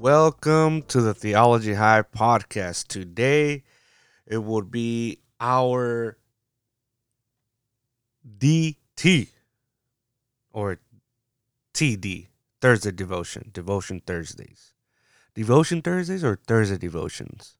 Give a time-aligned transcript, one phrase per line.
[0.00, 2.86] Welcome to the Theology High podcast.
[2.86, 3.64] Today
[4.28, 6.16] it would be our
[8.38, 9.30] DT
[10.52, 10.78] or
[11.74, 12.28] TD
[12.60, 14.72] Thursday devotion, devotion Thursdays.
[15.34, 17.56] Devotion Thursdays or Thursday devotions?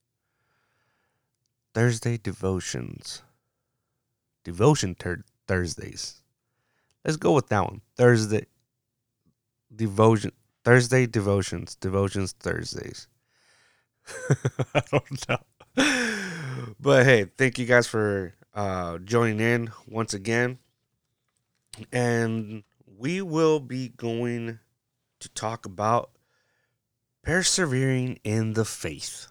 [1.73, 3.21] Thursday devotions.
[4.45, 6.21] Devotion thir- Thursdays.
[7.03, 7.81] Let's go with that one.
[7.97, 8.45] Thursday
[9.75, 10.31] devotion
[10.69, 11.73] Thursday devotions.
[11.73, 13.07] Devotions Thursdays.
[14.75, 15.39] I don't know.
[16.79, 20.59] But hey, thank you guys for uh joining in once again.
[21.91, 24.59] And we will be going
[25.21, 26.11] to talk about
[27.23, 29.25] persevering in the faith.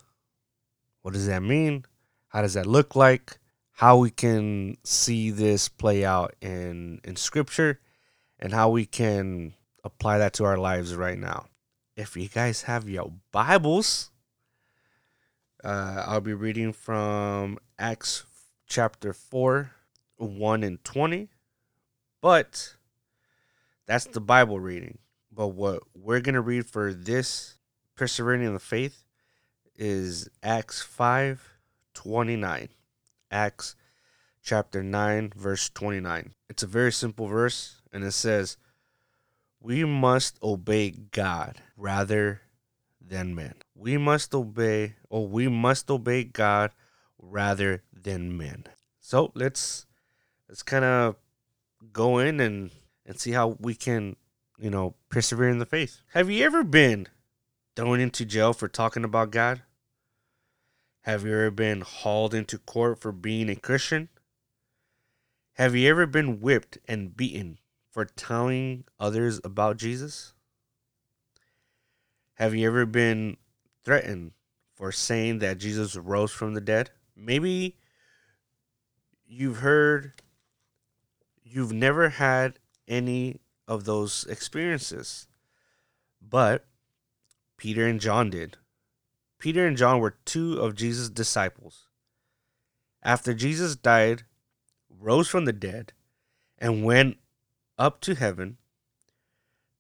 [1.03, 1.85] What does that mean?
[2.31, 3.39] How does that look like?
[3.71, 7.79] How we can see this play out in in scripture
[8.41, 11.47] and how we can apply that to our lives right now.
[11.97, 14.11] If you guys have your Bibles,
[15.65, 18.25] uh, I'll be reading from Acts
[18.67, 19.71] chapter 4,
[20.17, 21.29] 1 and 20.
[22.21, 22.75] But
[23.87, 24.99] that's the Bible reading.
[25.33, 27.59] But what we're going to read for this
[27.97, 29.05] persevering in the faith
[29.77, 31.55] is Acts 5
[31.95, 32.69] 29.
[33.31, 33.75] Acts
[34.43, 36.33] chapter 9, verse 29.
[36.49, 38.57] It's a very simple verse, and it says,
[39.61, 42.43] We must obey God rather
[43.01, 43.55] than men.
[43.75, 46.71] We must obey, or we must obey God
[47.19, 48.65] rather than men.
[49.01, 49.87] So let's
[50.49, 51.17] let's kind of
[51.93, 52.71] go in and
[53.05, 54.17] and see how we can,
[54.59, 56.03] you know, persevere in the faith.
[56.13, 57.09] Have you ever been
[57.75, 59.63] thrown into jail for talking about God?
[61.03, 64.09] Have you ever been hauled into court for being a Christian?
[65.55, 67.59] Have you ever been whipped and beaten
[67.99, 70.33] for telling others about Jesus?
[72.35, 73.39] Have you ever been
[73.85, 74.31] threatened
[74.77, 76.91] for saying that Jesus rose from the dead?
[77.17, 77.77] Maybe
[79.27, 80.13] you've heard,
[81.43, 85.27] you've never had any of those experiences,
[86.23, 86.67] but
[87.57, 88.59] Peter and John did.
[89.41, 91.89] Peter and John were two of Jesus' disciples.
[93.03, 94.23] After Jesus died,
[94.89, 95.95] rose from the dead,
[96.61, 97.17] and went
[97.79, 98.57] up to heaven,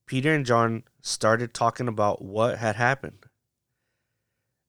[0.07, 3.27] Peter and John started talking about what had happened.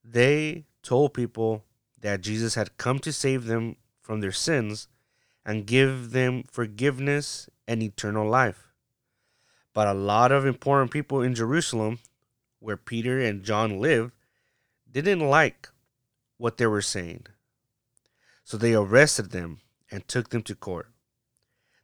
[0.03, 1.63] They told people
[2.01, 4.87] that Jesus had come to save them from their sins
[5.45, 8.67] and give them forgiveness and eternal life.
[9.73, 11.99] But a lot of important people in Jerusalem,
[12.59, 14.13] where Peter and John lived,
[14.91, 15.69] didn't like
[16.37, 17.27] what they were saying.
[18.43, 19.59] So they arrested them
[19.91, 20.87] and took them to court.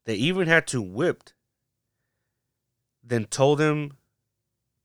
[0.06, 1.30] They even had to whip,
[3.06, 3.98] then told them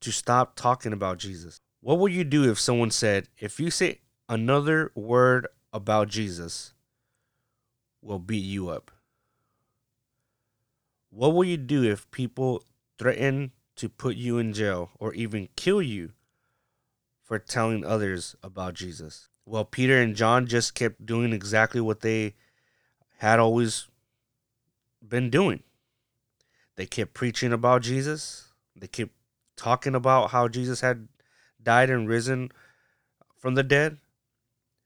[0.01, 1.59] to stop talking about Jesus.
[1.81, 6.73] What would you do if someone said, if you say another word about Jesus,
[8.01, 8.91] we'll beat you up?
[11.09, 12.63] What will you do if people
[12.97, 16.11] threaten to put you in jail or even kill you
[17.23, 19.27] for telling others about Jesus?
[19.45, 22.35] Well, Peter and John just kept doing exactly what they
[23.17, 23.87] had always
[25.05, 25.63] been doing.
[26.75, 28.47] They kept preaching about Jesus.
[28.75, 29.11] They kept
[29.55, 31.07] talking about how Jesus had
[31.61, 32.51] died and risen
[33.37, 33.97] from the dead.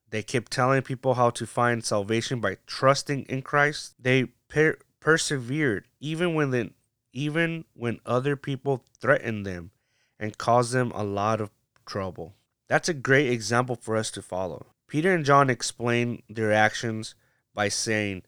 [0.10, 3.96] They kept telling people how to find salvation by trusting in Christ.
[4.00, 6.72] They per- persevered even when they,
[7.14, 9.72] even when other people threatened them
[10.20, 11.52] and caused them a lot of
[11.86, 12.36] trouble.
[12.68, 14.68] That's a great example for us to follow.
[14.88, 17.16] Peter and John explain their actions
[17.54, 18.24] by saying,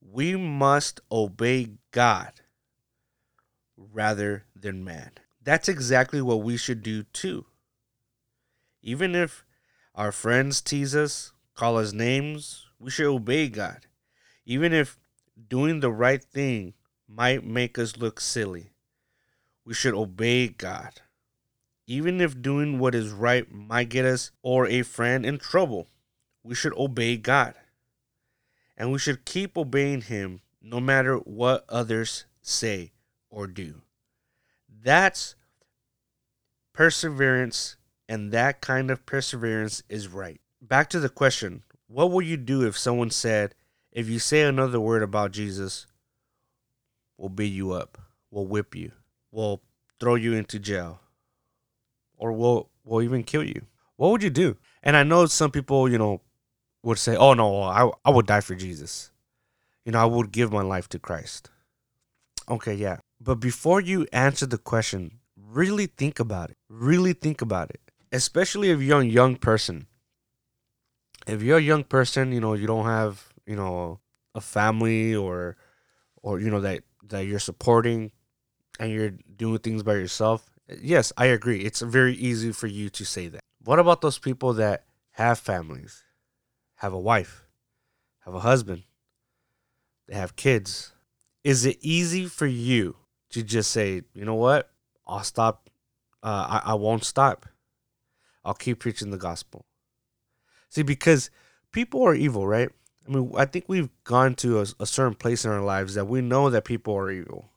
[0.00, 2.41] "We must obey God
[3.92, 5.12] rather than man."
[5.44, 7.46] That's exactly what we should do too.
[8.80, 9.44] Even if
[9.94, 13.86] our friends tease us, call us names, we should obey God.
[14.44, 14.98] Even if
[15.48, 16.74] doing the right thing
[17.08, 18.72] might make us look silly,
[19.64, 21.00] we should obey God.
[21.86, 25.88] Even if doing what is right might get us or a friend in trouble,
[26.42, 27.54] we should obey God.
[28.76, 32.91] And we should keep obeying Him no matter what others say
[33.32, 33.80] or do.
[34.68, 35.34] That's
[36.72, 37.76] perseverance,
[38.08, 40.40] and that kind of perseverance is right.
[40.60, 43.54] Back to the question what will you do if someone said,
[43.90, 45.86] if you say another word about Jesus,
[47.18, 47.98] we'll beat you up,
[48.30, 48.92] we'll whip you,
[49.30, 49.60] we'll
[50.00, 51.00] throw you into jail,
[52.16, 53.62] or we'll, we'll even kill you?
[53.96, 54.56] What would you do?
[54.82, 56.22] And I know some people, you know,
[56.82, 59.10] would say, oh no, I, I would die for Jesus.
[59.84, 61.50] You know, I would give my life to Christ.
[62.48, 62.98] Okay, yeah.
[63.22, 66.58] But before you answer the question, really think about it.
[66.68, 67.80] Really think about it.
[68.12, 69.86] especially if you're a young person.
[71.26, 74.00] If you're a young person, you know, you don't have, you know,
[74.34, 75.56] a family or
[76.22, 78.12] or you know that that you're supporting
[78.80, 80.50] and you're doing things by yourself.
[80.80, 81.60] Yes, I agree.
[81.60, 83.42] It's very easy for you to say that.
[83.64, 86.04] What about those people that have families,
[86.76, 87.44] have a wife,
[88.20, 88.84] have a husband,
[90.08, 90.92] they have kids?
[91.44, 92.96] Is it easy for you
[93.32, 94.70] to just say, you know what?
[95.06, 95.68] I'll stop.
[96.22, 97.46] Uh, I, I won't stop.
[98.44, 99.66] I'll keep preaching the gospel.
[100.68, 101.30] See, because
[101.72, 102.70] people are evil, right?
[103.06, 106.06] I mean, I think we've gone to a, a certain place in our lives that
[106.06, 107.50] we know that people are evil,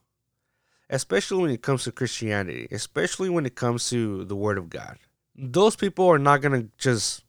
[0.90, 4.98] especially when it comes to Christianity, especially when it comes to the Word of God.
[5.36, 7.24] Those people are not going to just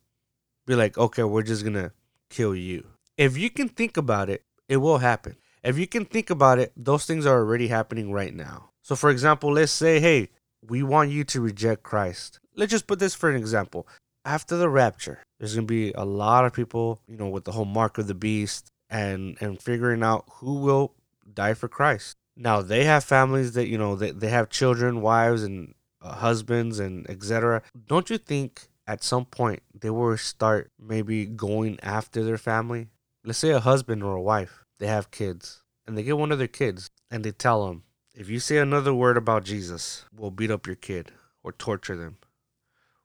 [0.66, 1.92] be like, okay, we're just going to
[2.30, 2.86] kill you.
[3.16, 5.36] If you can think about it, it will happen.
[5.66, 8.70] If you can think about it, those things are already happening right now.
[8.82, 10.28] So, for example, let's say, hey,
[10.62, 12.38] we want you to reject Christ.
[12.54, 13.88] Let's just put this for an example.
[14.24, 17.50] After the rapture, there's going to be a lot of people, you know, with the
[17.50, 20.94] whole mark of the beast and and figuring out who will
[21.34, 22.14] die for Christ.
[22.36, 26.78] Now, they have families that, you know, they, they have children, wives and uh, husbands
[26.78, 27.62] and etc.
[27.88, 32.86] Don't you think at some point they will start maybe going after their family?
[33.24, 36.38] Let's say a husband or a wife, they have kids and they get one of
[36.38, 37.82] their kids and they tell them,
[38.14, 41.12] if you say another word about Jesus, we'll beat up your kid
[41.42, 42.16] or torture them.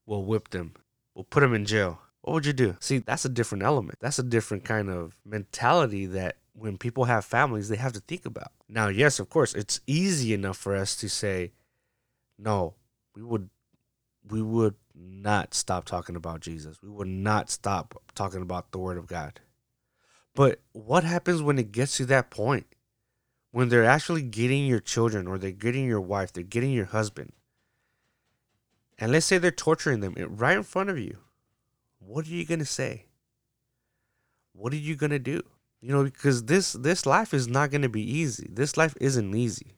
[0.06, 0.74] We'll whip them.
[1.14, 2.00] We'll put them in jail.
[2.22, 2.78] What would you do?
[2.80, 4.00] See, that's a different element.
[4.00, 8.26] That's a different kind of mentality that when people have families, they have to think
[8.26, 8.52] about.
[8.70, 11.52] Now, yes, of course, it's easy enough for us to say,
[12.38, 12.76] no,
[13.16, 13.50] we would
[14.30, 16.82] we would not stop talking about Jesus.
[16.82, 19.40] We would not stop talking about the word of God.
[20.34, 22.66] But what happens when it gets to that point?
[23.52, 27.34] When they're actually getting your children or they're getting your wife, they're getting your husband.
[28.98, 31.18] And let's say they're torturing them right in front of you.
[32.00, 33.06] What are you going to say?
[34.54, 35.42] What are you going to do?
[35.82, 38.48] You know, because this this life is not going to be easy.
[38.52, 39.78] This life isn't easy.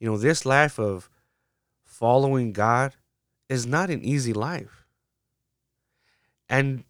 [0.00, 1.10] You know, this life of
[1.84, 2.94] following God
[3.48, 4.86] is not an easy life.
[6.48, 6.84] And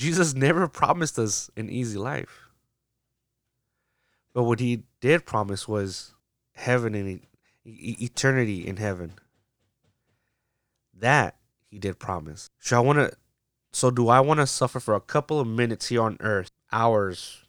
[0.00, 2.48] Jesus never promised us an easy life.
[4.32, 6.14] But what he did promise was
[6.54, 7.20] heaven and
[7.66, 9.12] eternity in heaven.
[10.98, 11.36] That
[11.68, 12.48] he did promise.
[12.60, 13.12] So I want to
[13.72, 17.44] so do I want to suffer for a couple of minutes here on earth, hours,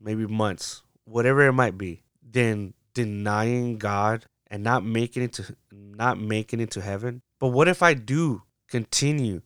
[0.00, 6.18] maybe months, whatever it might be, then denying God and not making it to not
[6.18, 7.20] making it to heaven?
[7.38, 9.42] But what if I do continue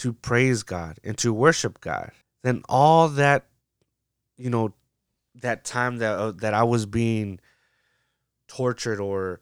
[0.00, 2.10] to praise God and to worship God?
[2.42, 3.46] Then all that
[4.36, 4.72] you know
[5.42, 7.40] that time that uh, that I was being
[8.48, 9.40] tortured or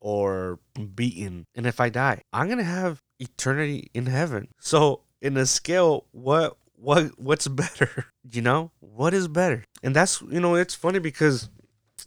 [0.00, 0.58] or
[0.94, 4.48] beaten and if I die, I'm to have eternity in heaven.
[4.58, 8.06] So, in a scale what what what's better?
[8.30, 8.70] You know?
[8.80, 9.64] What is better?
[9.82, 11.50] And that's you know, it's funny because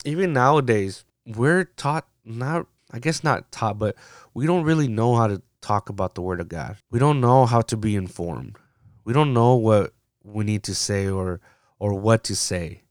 [0.06, 3.95] even nowadays we're taught not I guess not taught, but
[4.34, 6.77] we don't really know how to talk about the word of God.
[6.92, 8.57] We don't know how to be informed.
[9.04, 9.94] We don't know what
[10.24, 11.42] we need to say or
[11.80, 12.83] or what to say.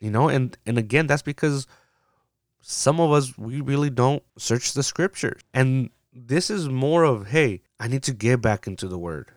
[0.00, 1.66] You know, and and again, that's because
[2.60, 5.40] some of us we really don't search the scriptures.
[5.54, 9.30] And this is more of, hey, I need to get back into the word.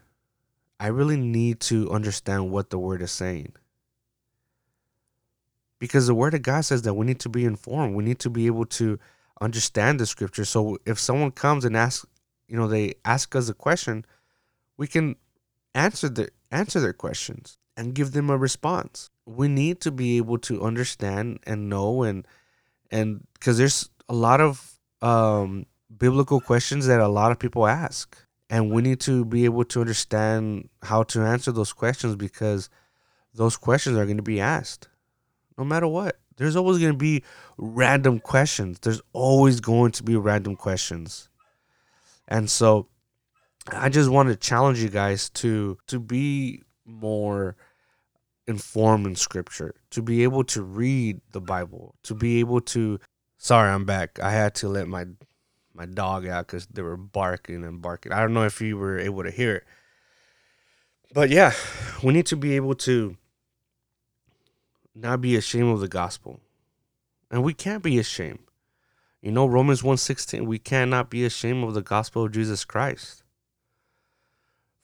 [0.79, 3.53] I really need to understand what the word is saying
[5.79, 7.95] because the word of God says that we need to be informed.
[7.95, 8.99] We need to be able to
[9.41, 10.45] understand the scripture.
[10.45, 12.05] So if someone comes and asks,
[12.47, 14.05] you know, they ask us a question,
[14.77, 15.15] we can
[15.75, 19.09] answer the answer their questions and give them a response.
[19.25, 22.27] We need to be able to understand and know and
[22.89, 28.17] and because there's a lot of um, biblical questions that a lot of people ask,
[28.49, 32.69] and we need to be able to understand how to answer those questions because
[33.33, 34.87] those questions are going to be asked
[35.57, 36.17] no matter what.
[36.37, 37.23] There's always going to be
[37.57, 38.79] random questions.
[38.79, 41.29] There's always going to be random questions.
[42.27, 42.87] And so
[43.71, 47.55] I just want to challenge you guys to to be more
[48.47, 52.99] informed in scripture, to be able to read the Bible, to be able to
[53.37, 54.19] Sorry, I'm back.
[54.19, 55.05] I had to let my
[55.73, 58.11] my dog out cuz they were barking and barking.
[58.11, 59.63] I don't know if you were able to hear it.
[61.13, 61.53] But yeah,
[62.03, 63.15] we need to be able to
[64.95, 66.41] not be ashamed of the gospel.
[67.29, 68.46] And we can't be ashamed.
[69.27, 73.23] You know, Romans 1.16, we cannot be ashamed of the gospel of Jesus Christ.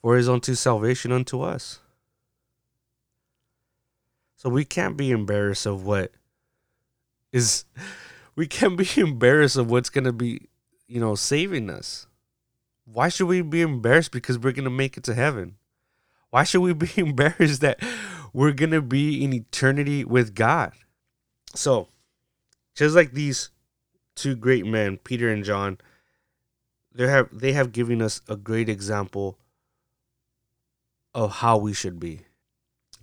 [0.02, 1.80] For it is unto salvation unto us.
[4.36, 6.12] So we can't be embarrassed of what
[7.32, 7.64] is
[8.36, 10.42] we can't be embarrassed of what's gonna be,
[10.88, 12.06] you know, saving us.
[12.84, 15.56] why should we be embarrassed because we're to make it to heaven?
[16.28, 17.82] Why should we be embarrassed that
[18.34, 20.72] we're to be in eternity with God?
[21.54, 21.88] So,
[22.74, 23.48] just like these
[24.14, 25.78] two great men, Peter and John,
[26.94, 29.38] they have they have given us a great example
[31.14, 32.20] of how we should be.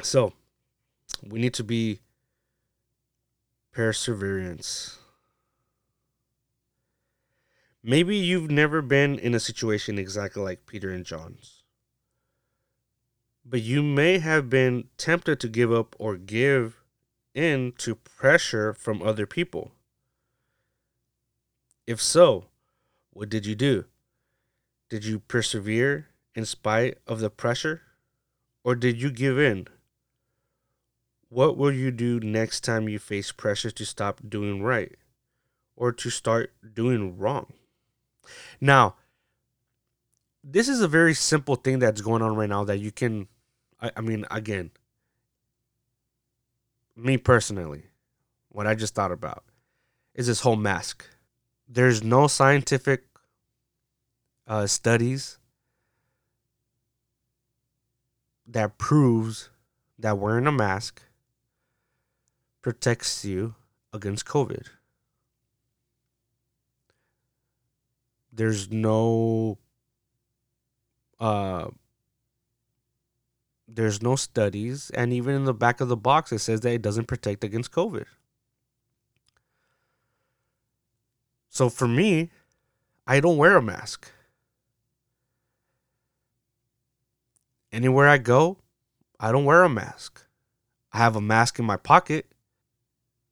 [0.01, 0.33] So,
[1.23, 1.99] we need to be
[3.71, 4.97] perseverance.
[7.83, 11.63] Maybe you've never been in a situation exactly like Peter and John's.
[13.43, 16.83] But you may have been tempted to give up or give
[17.33, 19.71] in to pressure from other people.
[21.87, 22.45] If so,
[23.11, 23.85] what did you do?
[24.89, 27.81] Did you persevere in spite of the pressure?
[28.63, 29.67] Or did you give in?
[31.29, 34.95] What will you do next time you face pressure to stop doing right
[35.75, 37.53] or to start doing wrong?
[38.59, 38.95] Now,
[40.43, 43.27] this is a very simple thing that's going on right now that you can,
[43.79, 44.71] I, I mean, again,
[46.95, 47.83] me personally,
[48.49, 49.43] what I just thought about
[50.13, 51.05] is this whole mask.
[51.73, 53.05] There's no scientific
[54.45, 55.37] uh, studies
[58.45, 59.49] that proves
[59.97, 61.01] that wearing a mask
[62.61, 63.55] protects you
[63.93, 64.67] against COVID.
[68.33, 69.57] There's no
[71.21, 71.69] uh
[73.69, 76.81] there's no studies and even in the back of the box it says that it
[76.81, 78.07] doesn't protect against COVID.
[81.51, 82.31] So for me,
[83.05, 84.11] I don't wear a mask.
[87.71, 88.57] Anywhere I go,
[89.19, 90.25] I don't wear a mask.
[90.91, 92.25] I have a mask in my pocket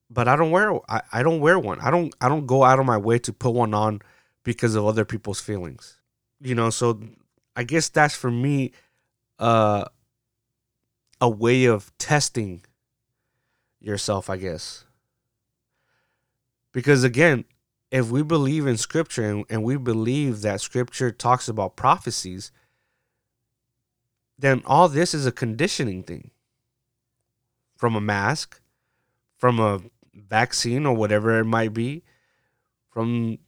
[0.09, 1.79] but I don't wear I, I don't wear one.
[1.79, 4.01] I don't I don't go out of my way to put one on
[4.43, 5.99] because of other people's feelings.
[6.41, 6.99] You know, so
[7.55, 8.71] I guess that's for me
[9.37, 9.85] uh
[11.21, 12.63] a way of testing
[13.79, 14.85] yourself, I guess.
[16.71, 17.45] Because again,
[17.91, 22.51] if we believe in scripture and, and we believe that scripture talks about prophecies,
[24.37, 26.31] then all this is a conditioning thing.
[27.77, 28.61] From a mask,
[29.37, 29.79] from a
[30.13, 32.03] vaccine or whatever it might be,
[32.89, 33.39] from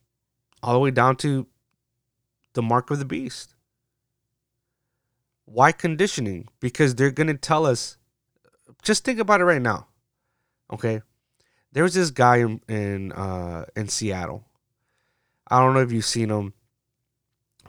[0.64, 1.48] all the way down to
[2.54, 3.56] the mark of the beast.
[5.46, 6.48] Why conditioning?
[6.60, 7.98] Because they're going to tell us.
[8.84, 9.88] Just think about it right now.
[10.72, 11.02] Okay?
[11.72, 14.44] There was this guy in in, uh, in Seattle.
[15.48, 16.54] I don't know if you've seen him,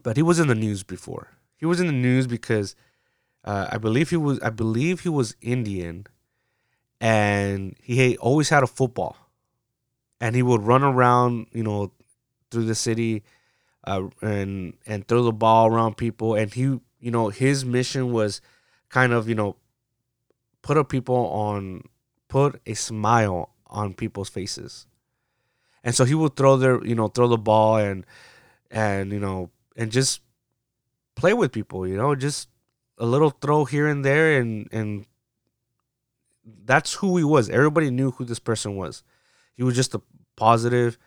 [0.03, 1.29] but he was in the news before.
[1.57, 2.75] He was in the news because
[3.45, 6.07] uh, I believe he was I believe he was Indian
[7.01, 9.17] and he always had a football,
[10.21, 11.91] and he would run around, you know,
[12.53, 13.25] through the city,
[13.85, 16.63] uh, and and throw the ball around people, and he,
[17.01, 18.41] you know, his mission was
[18.89, 19.57] kind of, you know,
[20.63, 21.83] put a people on,
[22.29, 24.87] put a smile on people's faces,
[25.83, 28.07] and so he would throw their, you know, throw the ball and
[28.71, 30.21] and you know and just
[31.15, 32.49] play with people, you know, just
[32.99, 35.07] a little throw here and there and and
[36.65, 37.49] that's who he was.
[37.49, 39.03] Everybody knew who this person was.
[39.57, 40.03] He was just a
[40.37, 40.99] positive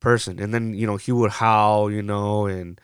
[0.00, 0.38] person.
[0.38, 2.80] And then, you know, he would howl, you know, and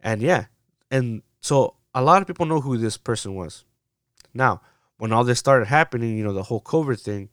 [0.00, 0.46] and yeah.
[0.90, 3.64] And so a lot of people know who this person was.
[4.34, 4.60] Now,
[4.98, 7.30] when all this started happening, you know, the whole COVID thing,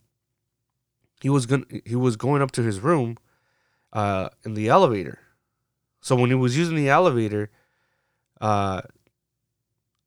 [1.22, 3.18] he was going he was going up to his room
[3.94, 5.20] uh in the elevator.
[6.02, 7.50] So when he was using the elevator,
[8.42, 8.82] uh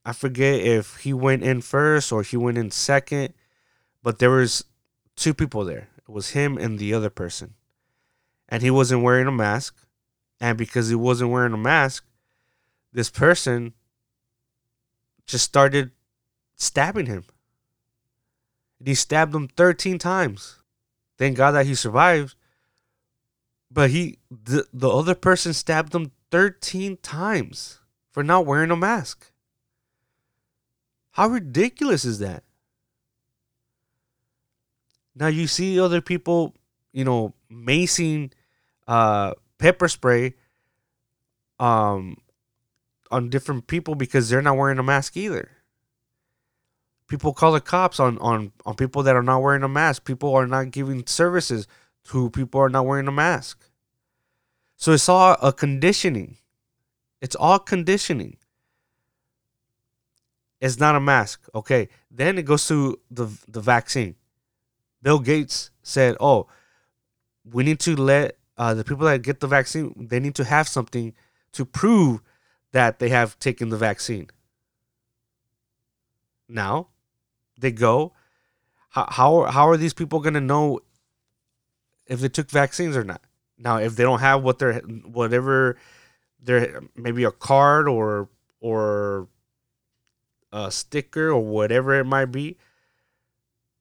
[0.04, 3.34] I forget if he went in first or he went in second
[4.02, 4.64] but there was
[5.16, 5.88] two people there.
[5.98, 7.54] It was him and the other person.
[8.48, 9.76] And he wasn't wearing a mask.
[10.40, 12.06] And because he wasn't wearing a mask,
[12.92, 13.74] this person
[15.26, 15.90] just started
[16.56, 17.24] stabbing him.
[18.78, 20.56] And he stabbed him 13 times.
[21.18, 22.34] Thank God that he survived.
[23.70, 29.30] But he the, the other person stabbed him 13 times for not wearing a mask.
[31.12, 32.44] How ridiculous is that?
[35.14, 36.54] Now you see other people,
[36.92, 38.32] you know, macing
[38.86, 40.34] uh, pepper spray
[41.58, 42.18] um,
[43.10, 45.50] on different people because they're not wearing a mask either.
[47.08, 50.04] People call the cops on, on, on people that are not wearing a mask.
[50.04, 51.66] People are not giving services
[52.04, 53.64] to people are not wearing a mask.
[54.76, 56.36] So it's all a conditioning.
[57.20, 58.36] It's all conditioning.
[60.60, 61.48] It's not a mask.
[61.54, 61.88] Okay.
[62.10, 64.14] Then it goes to the the vaccine.
[65.02, 66.48] Bill Gates said, "Oh,
[67.44, 70.06] we need to let uh, the people that get the vaccine.
[70.08, 71.14] They need to have something
[71.52, 72.20] to prove
[72.72, 74.28] that they have taken the vaccine.
[76.48, 76.88] Now,
[77.58, 78.12] they go.
[78.90, 80.80] How how, how are these people going to know
[82.06, 83.22] if they took vaccines or not?
[83.58, 85.76] Now, if they don't have what they're whatever
[86.40, 88.28] their maybe a card or
[88.60, 89.28] or
[90.52, 92.56] a sticker or whatever it might be,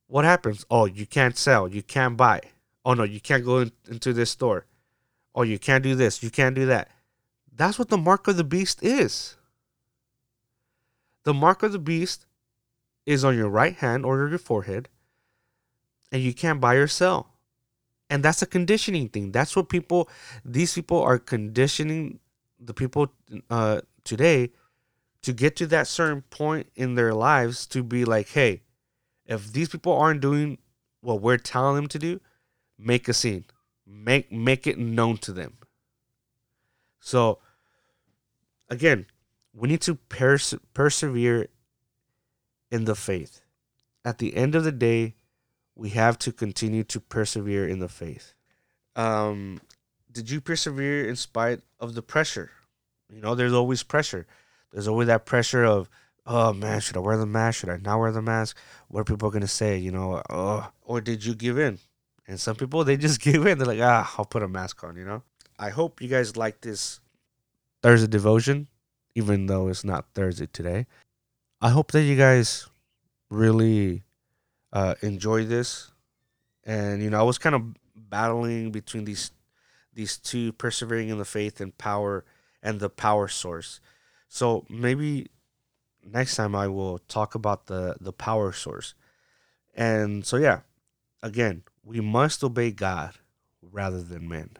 [0.07, 0.65] what happens?
[0.69, 2.41] Oh, you can't sell, you can't buy.
[2.83, 4.65] Oh no, you can't go in, into this store.
[5.35, 6.89] Oh, you can't do this, you can't do that.
[7.53, 9.35] That's what the mark of the beast is.
[11.23, 12.26] The mark of the beast
[13.07, 14.89] is on your right hand or your forehead,
[16.11, 17.33] and you can't buy or sell.
[18.09, 19.31] And that's a conditioning thing.
[19.31, 20.09] That's what people,
[20.45, 22.19] these people are conditioning
[22.59, 23.11] the people
[23.49, 24.51] uh, today
[25.21, 28.61] to get to that certain point in their lives to be like, hey,
[29.25, 30.57] if these people aren't doing
[31.01, 32.19] what we're telling them to do,
[32.77, 33.45] make a scene,
[33.85, 35.57] make make it known to them.
[36.99, 37.39] So,
[38.69, 39.05] again,
[39.53, 41.47] we need to pers- persevere
[42.71, 43.41] in the faith.
[44.03, 45.15] At the end of the day,
[45.75, 48.33] we have to continue to persevere in the faith.
[48.95, 49.61] Um,
[50.11, 52.51] did you persevere in spite of the pressure?
[53.13, 54.25] You know, there's always pressure.
[54.71, 55.89] There's always that pressure of,
[56.25, 57.59] oh man, should I wear the mask?
[57.59, 58.57] Should I not wear the mask?
[58.87, 59.77] What are people gonna say?
[59.77, 61.79] You know, oh, or did you give in?
[62.27, 63.57] And some people they just give in.
[63.57, 64.97] They're like, ah, I'll put a mask on.
[64.97, 65.23] You know.
[65.59, 66.99] I hope you guys like this
[67.81, 68.67] Thursday devotion,
[69.15, 70.87] even though it's not Thursday today.
[71.59, 72.67] I hope that you guys
[73.29, 74.03] really
[74.71, 75.91] uh, enjoy this.
[76.63, 77.63] And you know, I was kind of
[77.95, 79.31] battling between these
[79.93, 82.23] these two, persevering in the faith and power
[82.61, 83.79] and the power source.
[84.27, 85.27] So maybe
[86.03, 88.93] next time I will talk about the the power source.
[89.73, 90.61] And so yeah,
[91.23, 93.15] again, we must obey God
[93.61, 94.51] rather than men.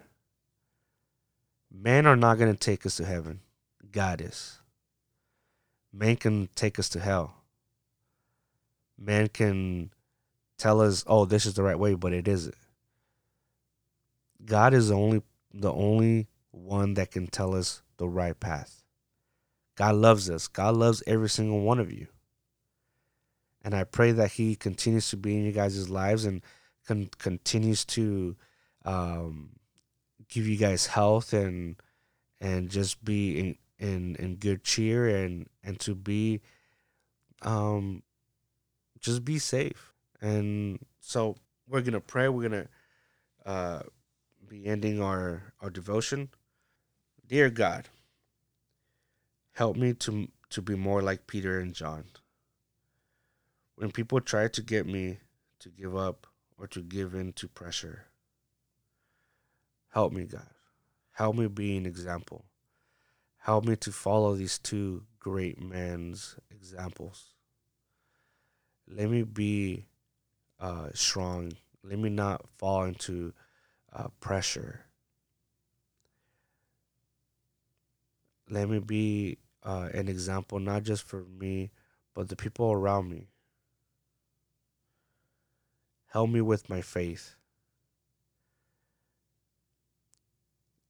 [1.72, 3.42] Men are not going to take us to heaven.
[3.92, 4.60] God is.
[5.98, 7.34] Men can take us to hell.
[9.00, 9.92] Man can
[10.60, 12.56] tell us, "Oh, this is the right way," but it isn't.
[14.46, 18.84] God is the only the only one that can tell us the right path.
[19.76, 20.48] God loves us.
[20.48, 22.08] God loves every single one of you.
[23.64, 26.44] And I pray that He continues to be in you guys' lives and
[26.86, 28.36] con- continues to
[28.86, 29.58] um,
[30.30, 31.76] give you guys health and
[32.40, 36.42] and just be in, in, in good cheer and and to be
[37.42, 38.04] um
[39.00, 39.94] just be safe.
[40.22, 41.36] And so
[41.68, 42.28] we're gonna pray.
[42.28, 42.68] We're gonna
[43.46, 43.82] uh,
[44.48, 46.30] be ending our our devotion.
[47.28, 47.90] Dear God,
[49.54, 52.06] help me to to be more like Peter and John.
[53.76, 55.20] When people try to get me
[55.60, 56.26] to give up
[56.58, 58.06] or to give in to pressure,
[59.90, 60.50] help me, God.
[61.12, 62.46] Help me be an example.
[63.48, 67.28] Help me to follow these two great men's examples.
[68.86, 69.86] Let me be
[70.60, 71.54] uh, strong.
[71.82, 73.32] Let me not fall into
[73.94, 74.82] uh, pressure.
[78.50, 81.72] Let me be uh, an example, not just for me,
[82.14, 83.30] but the people around me.
[86.08, 87.38] Help me with my faith.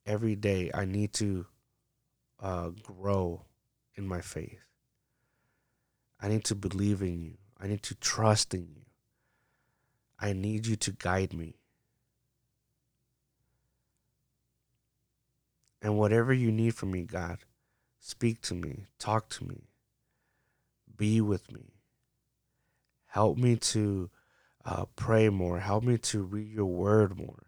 [0.07, 1.45] Every day, I need to
[2.41, 3.45] uh, grow
[3.95, 4.59] in my faith.
[6.19, 7.37] I need to believe in you.
[7.59, 8.81] I need to trust in you.
[10.19, 11.55] I need you to guide me.
[15.81, 17.39] And whatever you need from me, God,
[17.99, 19.69] speak to me, talk to me,
[20.95, 21.73] be with me.
[23.05, 24.09] Help me to
[24.65, 25.59] uh, pray more.
[25.59, 27.47] Help me to read your word more.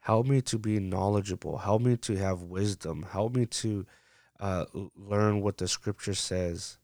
[0.00, 1.58] Help me to be knowledgeable.
[1.58, 3.06] Help me to have wisdom.
[3.10, 3.86] Help me to
[4.40, 4.66] uh,
[4.96, 6.78] learn what the scripture says.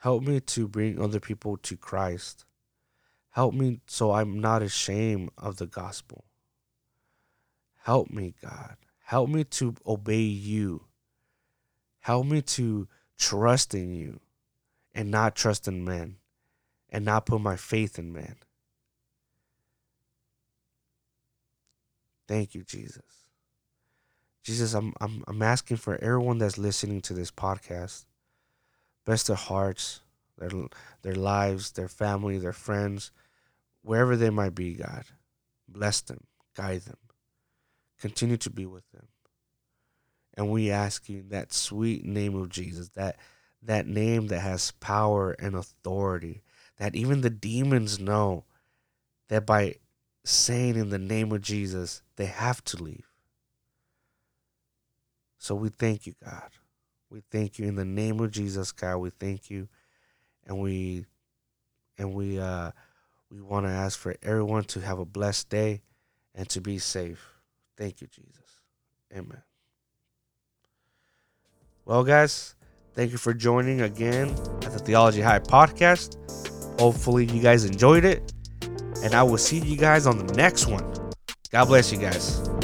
[0.00, 2.44] Help me to bring other people to Christ.
[3.30, 6.24] Help me so I'm not ashamed of the gospel.
[7.82, 8.76] Help me, God.
[9.04, 10.84] Help me to obey you.
[12.00, 14.20] Help me to trust in you
[14.94, 16.16] and not trust in men
[16.90, 18.36] and not put my faith in man.
[22.26, 23.17] Thank you, Jesus.
[24.48, 28.06] Jesus, I'm I'm I'm asking for everyone that's listening to this podcast.
[29.04, 30.00] Bless their hearts,
[30.38, 30.48] their
[31.02, 33.10] their lives, their family, their friends,
[33.82, 35.04] wherever they might be, God.
[35.68, 36.24] Bless them,
[36.56, 36.96] guide them.
[38.00, 39.08] Continue to be with them.
[40.32, 43.16] And we ask you in that sweet name of Jesus, that
[43.62, 46.40] that name that has power and authority,
[46.78, 48.44] that even the demons know
[49.28, 49.74] that by
[50.24, 53.07] saying in the name of Jesus, they have to leave.
[55.38, 56.50] So we thank you, God.
[57.10, 58.98] We thank you in the name of Jesus, God.
[58.98, 59.68] We thank you,
[60.46, 61.06] and we
[61.96, 62.72] and we uh
[63.30, 65.82] we want to ask for everyone to have a blessed day
[66.34, 67.24] and to be safe.
[67.76, 68.60] Thank you, Jesus.
[69.12, 69.42] Amen.
[71.84, 72.54] Well, guys,
[72.94, 74.28] thank you for joining again
[74.62, 76.16] at the Theology High podcast.
[76.78, 78.32] Hopefully, you guys enjoyed it,
[79.02, 80.84] and I will see you guys on the next one.
[81.50, 82.57] God bless you guys.